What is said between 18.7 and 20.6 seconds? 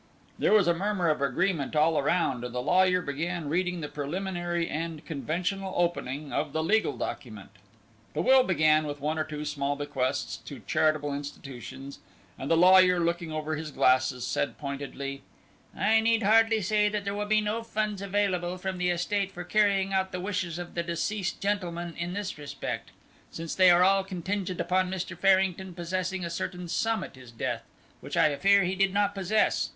the estate for carrying out the wishes